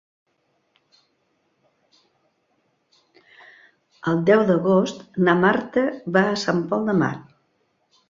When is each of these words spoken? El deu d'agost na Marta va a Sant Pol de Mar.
El 4.13 4.27
deu 4.33 4.43
d'agost 4.51 5.07
na 5.31 5.39
Marta 5.47 5.87
va 6.19 6.29
a 6.31 6.37
Sant 6.49 6.69
Pol 6.75 6.93
de 6.93 7.01
Mar. 7.05 7.17